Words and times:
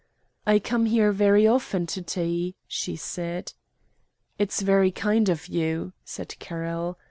"I 0.47 0.57
come 0.57 0.87
here 0.87 1.11
very 1.11 1.45
often 1.45 1.85
to 1.85 2.01
tea," 2.01 2.55
she 2.67 2.95
said. 2.95 3.53
"It's 4.39 4.63
very 4.63 4.89
kind 4.89 5.29
of 5.29 5.47
you," 5.47 5.93
said 6.03 6.39
Carroll. 6.39 6.97